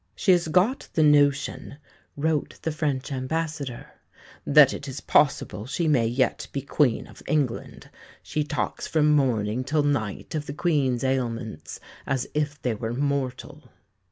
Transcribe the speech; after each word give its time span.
"She 0.15 0.31
has 0.31 0.47
got 0.47 0.89
the 0.93 1.03
notion," 1.03 1.77
wrote 2.17 2.57
the 2.63 2.71
French 2.71 3.11
Ambassador, 3.11 3.85
"that 4.47 4.73
it 4.73 4.87
is 4.87 4.99
possible 4.99 5.67
she 5.67 5.87
may 5.87 6.07
yet 6.07 6.47
be 6.51 6.63
Queen 6.63 7.05
of 7.05 7.21
England. 7.27 7.87
She 8.23 8.43
talks 8.43 8.87
from 8.87 9.11
morning 9.11 9.63
till 9.63 9.83
night 9.83 10.33
of 10.33 10.47
the 10.47 10.53
Queen's 10.55 11.03
ailments 11.03 11.79
as 12.07 12.27
if 12.33 12.59
they 12.59 12.73
were 12.73 12.93
mortal." 12.95 13.69